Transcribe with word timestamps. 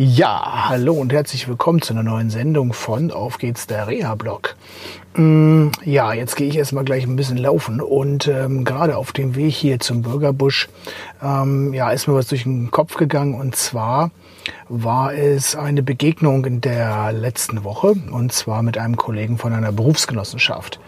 Ja, 0.00 0.68
hallo 0.68 0.92
und 0.92 1.12
herzlich 1.12 1.48
willkommen 1.48 1.82
zu 1.82 1.92
einer 1.92 2.04
neuen 2.04 2.30
Sendung 2.30 2.72
von 2.72 3.10
Auf 3.10 3.38
geht's 3.38 3.66
der 3.66 3.88
Reha-Blog. 3.88 4.54
Mm, 5.16 5.70
ja, 5.84 6.12
jetzt 6.12 6.36
gehe 6.36 6.46
ich 6.46 6.56
erstmal 6.56 6.84
gleich 6.84 7.02
ein 7.02 7.16
bisschen 7.16 7.36
laufen 7.36 7.80
und 7.80 8.28
ähm, 8.28 8.62
gerade 8.62 8.96
auf 8.96 9.10
dem 9.10 9.34
Weg 9.34 9.52
hier 9.52 9.80
zum 9.80 10.02
Bürgerbusch 10.02 10.68
ähm, 11.20 11.74
ja, 11.74 11.90
ist 11.90 12.06
mir 12.06 12.14
was 12.14 12.28
durch 12.28 12.44
den 12.44 12.70
Kopf 12.70 12.94
gegangen 12.94 13.34
und 13.34 13.56
zwar 13.56 14.12
war 14.68 15.14
es 15.14 15.56
eine 15.56 15.82
Begegnung 15.82 16.44
in 16.44 16.60
der 16.60 17.10
letzten 17.12 17.64
Woche 17.64 17.94
und 18.12 18.32
zwar 18.32 18.62
mit 18.62 18.78
einem 18.78 18.96
Kollegen 18.96 19.36
von 19.36 19.52
einer 19.52 19.72
Berufsgenossenschaft. 19.72 20.78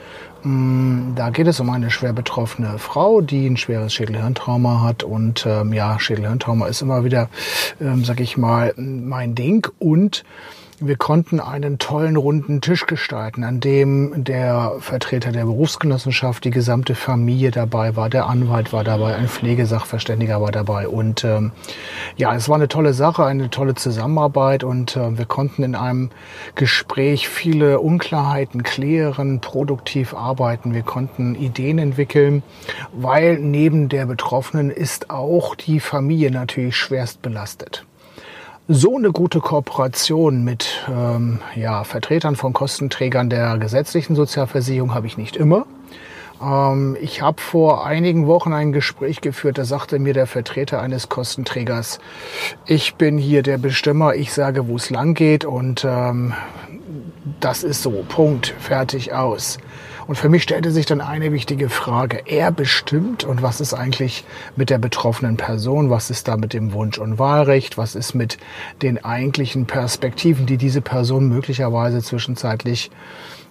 Mm, 0.43 1.15
da 1.15 1.31
geht 1.31 1.47
es 1.47 1.61
um 1.61 1.71
eine 1.71 1.91
schwer 1.91 2.13
betroffene 2.13 2.79
Frau, 2.79 3.21
die 3.21 3.47
ein 3.47 3.57
schweres 3.57 3.93
Schädelhirntrauma 3.95 4.83
hat. 4.83 5.03
Und 5.03 5.45
ähm, 5.47 5.73
ja, 5.73 5.99
Schädelhirntrauma 5.99 6.67
ist 6.67 6.83
immer 6.83 7.05
wieder, 7.05 7.29
ähm, 7.81 8.05
sag 8.05 8.21
ich 8.21 8.37
mal, 8.37 8.73
mein 8.77 9.35
Ding. 9.35 9.67
Und 9.79 10.25
wir 10.83 10.97
konnten 10.97 11.41
einen 11.41 11.79
tollen 11.79 12.17
runden 12.17 12.63
Tisch 12.63 12.87
gestalten, 12.87 13.45
an 13.45 13.61
dem 13.61 14.25
der 14.25 14.77
Vertreter 14.81 15.31
der 15.31 15.45
Berufsgenossenschaft, 15.45 16.43
die 16.43 16.51
gesamte 16.51 16.95
Familie 16.95 17.51
dabei 17.51 17.97
war, 17.97 18.09
der 18.09 18.27
Anwalt 18.27 18.73
war 18.73 18.83
dabei, 18.83 19.15
ein 19.15 19.29
Pflegesachverständiger 19.29 20.41
war 20.41 20.53
dabei. 20.53 20.89
Und 20.89 21.23
ähm, 21.23 21.53
ja, 22.17 22.35
es 22.35 22.49
war 22.49 22.57
eine 22.57 22.69
tolle 22.69 22.95
Sache, 22.95 23.27
eine 23.27 23.51
tolle 23.51 23.75
Zusammenarbeit 23.75 24.65
und 24.65 24.97
äh, 24.97 25.19
wir 25.19 25.27
konnten 25.27 25.63
in 25.65 25.75
einem 25.75 26.11
Gespräch 26.55 27.29
viele 27.29 27.81
Unklarheiten 27.81 28.63
klären, 28.63 29.41
produktiv 29.41 30.15
arbeiten. 30.15 30.73
Wir 30.73 30.83
konnten 30.83 31.35
Ideen 31.35 31.79
entwickeln, 31.79 32.43
weil 32.95 33.39
neben 33.39 33.91
der 33.91 34.07
Betroffenen 34.07 34.71
ist 34.71 35.11
auch 35.11 35.55
die 35.55 35.79
Familie 35.79 36.31
natürlich 36.31 36.77
schwerst 36.77 37.21
belastet 37.21 37.85
so 38.73 38.97
eine 38.97 39.11
gute 39.11 39.41
Kooperation 39.41 40.45
mit 40.45 40.87
ähm, 40.89 41.41
ja, 41.57 41.83
Vertretern 41.83 42.37
von 42.37 42.53
Kostenträgern 42.53 43.29
der 43.29 43.59
gesetzlichen 43.59 44.15
Sozialversicherung 44.15 44.95
habe 44.95 45.09
ich 45.09 45.19
nicht 45.19 45.35
immer. 45.35 45.67
Ähm, 46.41 46.97
ich 47.01 47.21
habe 47.21 47.41
vor 47.41 47.85
einigen 47.85 48.29
Wochen 48.29 48.53
ein 48.53 48.71
Gespräch 48.71 49.21
geführt, 49.23 49.59
da 49.59 49.65
sagte 49.65 49.99
mir 49.99 50.15
der 50.15 50.29
Vertreter 50.29 50.81
eines 50.81 51.09
Kostenträgers, 51.09 51.99
ich 52.65 52.95
bin 52.95 53.19
hier 53.19 53.43
der 53.43 53.59
Bestimmer, 53.59 54.15
ich 54.15 54.33
sage, 54.33 54.69
wo 54.69 54.77
es 54.77 54.89
lang 54.89 55.15
geht 55.15 55.45
und 55.45 55.85
ähm, 55.85 56.33
das 57.41 57.63
ist 57.63 57.83
so, 57.83 58.05
Punkt, 58.09 58.55
fertig, 58.59 59.13
aus. 59.13 59.59
Und 60.07 60.17
für 60.17 60.29
mich 60.29 60.43
stellte 60.43 60.73
sich 60.73 60.87
dann 60.87 61.01
eine 61.01 61.33
wichtige 61.33 61.69
Frage. 61.69 62.23
Er 62.27 62.51
bestimmt 62.51 63.23
und 63.23 63.43
was 63.43 63.61
ist 63.61 63.75
eigentlich 63.75 64.25
mit 64.57 64.69
der 64.69 64.79
betroffenen 64.79 65.37
Person? 65.37 65.89
Was 65.89 66.11
ist 66.11 66.27
da 66.27 66.37
mit 66.37 66.53
dem 66.53 66.73
Wunsch- 66.73 66.99
und 66.99 67.19
Wahlrecht? 67.19 67.79
Was 67.79 67.95
ist 67.95 68.15
mit 68.15 68.39
den 68.83 69.05
eigentlichen 69.05 69.67
Perspektiven, 69.67 70.47
die 70.47 70.57
diese 70.57 70.81
Person 70.81 71.29
möglicherweise 71.29 72.03
zwischenzeitlich 72.03 72.91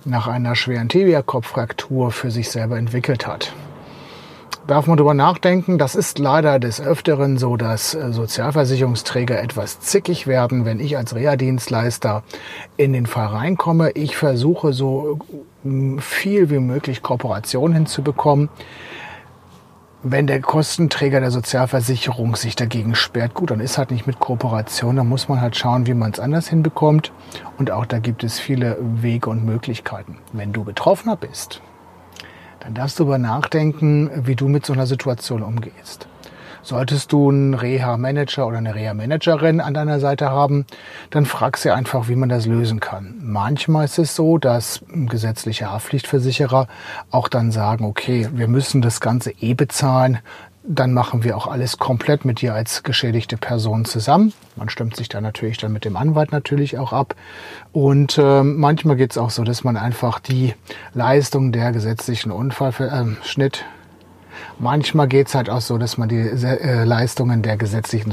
nach 0.04 0.28
einer 0.28 0.56
schweren 0.56 0.90
Tibia-Kopffraktur 0.90 2.12
für 2.12 2.30
sich 2.30 2.50
selber 2.50 2.78
entwickelt 2.78 3.26
hat? 3.26 3.54
Darf 4.70 4.86
man 4.86 4.98
darüber 4.98 5.16
nachdenken. 5.16 5.78
Das 5.78 5.96
ist 5.96 6.20
leider 6.20 6.60
des 6.60 6.80
Öfteren 6.80 7.38
so, 7.38 7.58
dass 7.58 7.96
äh, 7.96 8.12
Sozialversicherungsträger 8.12 9.42
etwas 9.42 9.80
zickig 9.80 10.28
werden, 10.28 10.64
wenn 10.64 10.80
ich 10.80 10.96
als 10.96 11.16
Reha-Dienstleister 11.16 12.24
in 12.78 12.94
den 12.94 13.08
Fall 13.08 13.28
reinkomme. 13.28 13.92
Ich 13.92 14.16
versuche 14.16 14.74
so 14.74 15.20
viel 16.00 16.50
wie 16.50 16.60
möglich 16.60 17.02
Kooperation 17.02 17.74
hinzubekommen. 17.74 18.50
Wenn 20.02 20.28
der 20.28 20.40
Kostenträger 20.40 21.20
der 21.20 21.32
Sozialversicherung 21.32 22.38
sich 22.38 22.56
dagegen 22.56 22.96
sperrt, 22.96 23.34
gut, 23.34 23.52
dann 23.52 23.60
ist 23.60 23.78
halt 23.78 23.92
nicht 23.92 24.08
mit 24.08 24.20
Kooperation, 24.20 24.96
dann 24.96 25.10
muss 25.10 25.28
man 25.28 25.42
halt 25.42 25.58
schauen, 25.58 25.88
wie 25.88 25.94
man 25.94 26.12
es 26.12 26.22
anders 26.22 26.48
hinbekommt. 26.48 27.12
Und 27.58 27.72
auch 27.72 27.86
da 27.86 28.00
gibt 28.00 28.24
es 28.24 28.40
viele 28.40 28.78
Wege 28.80 29.30
und 29.30 29.44
Möglichkeiten. 29.44 30.20
Wenn 30.32 30.54
du 30.54 30.64
Betroffener 30.64 31.18
bist, 31.18 31.62
dann 32.60 32.74
darfst 32.74 33.00
du 33.00 33.04
darüber 33.04 33.18
nachdenken, 33.18 34.10
wie 34.26 34.36
du 34.36 34.48
mit 34.48 34.66
so 34.66 34.74
einer 34.74 34.86
Situation 34.86 35.44
umgehst. 35.44 36.08
Solltest 36.62 37.14
du 37.14 37.30
einen 37.30 37.54
Reha-Manager 37.54 38.46
oder 38.46 38.58
eine 38.58 38.76
Reha-Managerin 38.76 39.62
an 39.62 39.74
deiner 39.74 40.00
Seite 40.00 40.30
haben, 40.30 40.66
dann 41.10 41.26
frag 41.26 41.58
sie 41.58 41.72
einfach, 41.72 42.10
wie 42.10 42.16
man 42.16 42.30
das 42.30 42.46
lösen 42.46 42.80
kann. 42.80 43.16
Manchmal 43.22 43.86
ist 43.86 43.98
es 43.98 44.16
so, 44.16 44.38
dass 44.38 44.84
gesetzliche 44.94 45.72
Haftpflichtversicherer 45.72 46.68
auch 47.12 47.30
dann 47.30 47.52
sagen, 47.52 47.86
okay, 47.86 48.28
wir 48.34 48.48
müssen 48.48 48.82
das 48.82 49.00
Ganze 49.00 49.32
eh 49.40 49.54
bezahlen, 49.54 50.20
dann 50.72 50.94
machen 50.94 51.24
wir 51.24 51.36
auch 51.36 51.48
alles 51.48 51.80
komplett 51.80 52.26
mit 52.26 52.42
dir 52.42 52.54
als 52.54 52.84
geschädigte 52.84 53.38
Person 53.38 53.86
zusammen. 53.86 54.34
Man 54.56 54.70
stimmt 54.70 54.96
sich 54.96 55.10
da 55.10 55.20
natürlich 55.20 55.58
dann 55.58 55.74
mit 55.74 55.84
dem 55.84 55.98
Anwalt 55.98 56.32
natürlich 56.32 56.78
auch 56.78 56.94
ab. 56.94 57.16
Und 57.72 58.20
äh, 58.20 58.44
manchmal 58.44 58.96
geht 58.96 59.12
es 59.12 59.18
auch 59.18 59.32
so, 59.32 59.44
dass 59.44 59.64
man 59.64 59.78
einfach 59.78 60.20
die 60.20 60.54
Leistung 60.94 61.52
der 61.52 61.72
gesetzlichen 61.72 62.32
Unfallschnitt 62.32 63.58
äh, 63.58 63.80
Manchmal 64.58 65.08
geht 65.08 65.28
es 65.28 65.36
halt 65.36 65.50
auch 65.50 65.62
so, 65.62 65.78
dass 65.78 65.98
man 65.98 66.10
die 66.10 66.18
äh, 66.18 66.84
Leistungen 66.84 67.42
der 67.42 67.58
gesetzlichen 67.58 68.12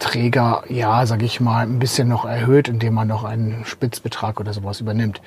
Sozialversicherungsträger, 0.00 0.64
ja, 0.68 1.06
sage 1.06 1.24
ich 1.26 1.40
mal, 1.40 1.62
ein 1.62 1.78
bisschen 1.78 2.08
noch 2.08 2.24
erhöht, 2.24 2.68
indem 2.68 2.94
man 2.94 3.08
noch 3.08 3.24
einen 3.24 3.64
Spitzbetrag 3.64 4.40
oder 4.40 4.52
sowas 4.52 4.80
übernimmt. 4.80 5.20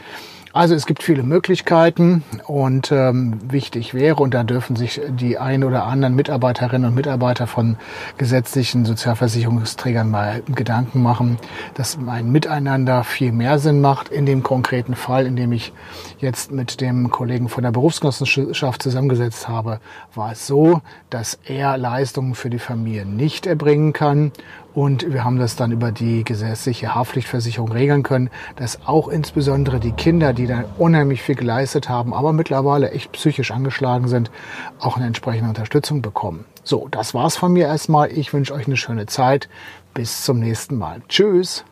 Also 0.55 0.75
es 0.75 0.85
gibt 0.85 1.01
viele 1.01 1.23
Möglichkeiten 1.23 2.23
und 2.45 2.91
ähm, 2.91 3.39
wichtig 3.51 3.95
wäre, 3.95 4.21
und 4.21 4.35
da 4.35 4.43
dürfen 4.43 4.75
sich 4.75 5.01
die 5.09 5.39
ein 5.39 5.63
oder 5.63 5.85
anderen 5.85 6.13
Mitarbeiterinnen 6.13 6.89
und 6.89 6.93
Mitarbeiter 6.93 7.47
von 7.47 7.77
gesetzlichen 8.19 8.85
Sozialversicherungsträgern 8.85 10.11
mal 10.11 10.43
Gedanken 10.53 11.01
machen, 11.01 11.39
dass 11.73 11.97
ein 12.05 12.31
Miteinander 12.31 13.03
viel 13.03 13.31
mehr 13.31 13.57
Sinn 13.57 13.81
macht. 13.81 14.09
In 14.09 14.27
dem 14.27 14.43
konkreten 14.43 14.93
Fall, 14.93 15.25
in 15.25 15.35
dem 15.35 15.53
ich 15.53 15.73
jetzt 16.19 16.51
mit 16.51 16.81
dem 16.81 17.09
Kollegen 17.09 17.49
von 17.49 17.63
der 17.63 17.71
Berufsgenossenschaft 17.71 18.83
zusammengesetzt 18.83 19.47
habe, 19.47 19.79
war 20.13 20.33
es 20.33 20.45
so, 20.45 20.81
dass 21.09 21.39
er 21.45 21.79
Leistungen 21.79 22.35
für 22.35 22.51
die 22.51 22.59
Familie 22.59 23.07
nicht 23.07 23.47
erbringen 23.47 23.91
kann 23.91 24.31
und 24.73 25.13
wir 25.13 25.23
haben 25.23 25.37
das 25.37 25.55
dann 25.55 25.71
über 25.71 25.91
die 25.91 26.23
gesetzliche 26.23 26.95
Haftpflichtversicherung 26.95 27.71
regeln 27.71 28.03
können, 28.03 28.29
dass 28.55 28.79
auch 28.85 29.07
insbesondere 29.07 29.79
die 29.79 29.91
Kinder, 29.91 30.33
die 30.33 30.47
da 30.47 30.63
unheimlich 30.77 31.21
viel 31.21 31.35
geleistet 31.35 31.89
haben, 31.89 32.13
aber 32.13 32.33
mittlerweile 32.33 32.91
echt 32.91 33.11
psychisch 33.11 33.51
angeschlagen 33.51 34.07
sind, 34.07 34.31
auch 34.79 34.97
eine 34.97 35.05
entsprechende 35.05 35.49
Unterstützung 35.49 36.01
bekommen. 36.01 36.45
So, 36.63 36.87
das 36.89 37.13
war's 37.13 37.35
von 37.35 37.53
mir 37.53 37.67
erstmal. 37.67 38.11
Ich 38.11 38.33
wünsche 38.33 38.53
euch 38.53 38.67
eine 38.67 38.77
schöne 38.77 39.05
Zeit. 39.05 39.49
Bis 39.93 40.23
zum 40.23 40.39
nächsten 40.39 40.77
Mal. 40.77 41.01
Tschüss. 41.07 41.65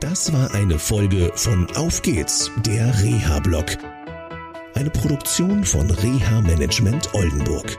Das 0.00 0.32
war 0.32 0.54
eine 0.54 0.78
Folge 0.78 1.32
von 1.34 1.66
Auf 1.76 2.02
geht's, 2.02 2.50
der 2.64 2.86
Reha-Blog. 3.02 3.66
Eine 4.74 4.90
Produktion 4.90 5.64
von 5.64 5.90
Reha 5.90 6.40
Management 6.42 7.12
Oldenburg. 7.14 7.78